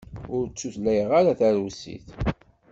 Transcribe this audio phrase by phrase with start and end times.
[0.35, 2.05] Ur tutlayeɣ ara tarusit.